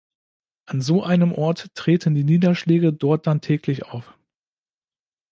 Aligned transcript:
An 0.65 0.81
so 0.81 1.03
einem 1.03 1.31
Ort 1.31 1.75
treten 1.75 2.15
die 2.15 2.23
Niederschläge 2.23 2.91
dort 2.91 3.27
dann 3.27 3.39
täglich 3.39 3.85
auf. 3.85 4.17